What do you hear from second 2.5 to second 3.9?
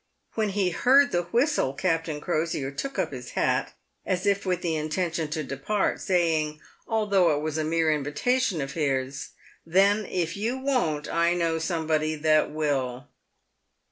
took up his hat,